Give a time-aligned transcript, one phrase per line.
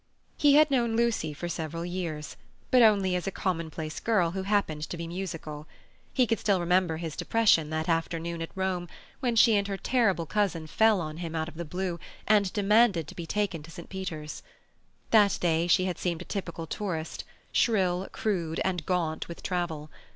[0.35, 2.35] He had known Lucy for several years,
[2.71, 5.67] but only as a commonplace girl who happened to be musical.
[6.11, 8.87] He could still remember his depression that afternoon at Rome,
[9.19, 13.07] when she and her terrible cousin fell on him out of the blue, and demanded
[13.09, 13.89] to be taken to St.
[13.89, 14.41] Peter's.
[15.11, 19.91] That day she had seemed a typical tourist—shrill, crude, and gaunt with travel.